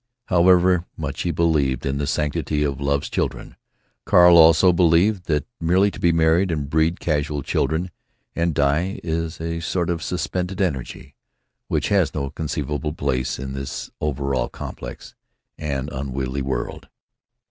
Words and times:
However 0.29 0.85
much 0.97 1.21
he 1.21 1.29
believed 1.29 1.85
in 1.85 1.99
the 1.99 2.07
sanctity 2.07 2.63
of 2.63 2.81
love's 2.81 3.07
children, 3.07 3.55
Carl 4.03 4.35
also 4.35 4.73
believed 4.73 5.25
that 5.27 5.45
merely 5.59 5.91
to 5.91 5.99
be 5.99 6.11
married 6.11 6.49
and 6.49 6.67
breed 6.67 6.99
casual 6.99 7.43
children 7.43 7.91
and 8.35 8.55
die 8.55 8.99
is 9.03 9.39
a 9.39 9.59
sort 9.59 9.91
of 9.91 10.01
suspended 10.01 10.59
energy 10.59 11.13
which 11.67 11.89
has 11.89 12.15
no 12.15 12.31
conceivable 12.31 12.93
place 12.93 13.37
in 13.37 13.53
this 13.53 13.91
over 14.01 14.49
complex 14.49 15.13
and 15.59 15.91
unwieldy 15.91 16.41
world. 16.41 16.87